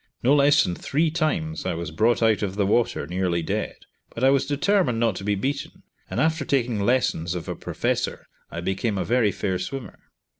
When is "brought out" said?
1.91-2.41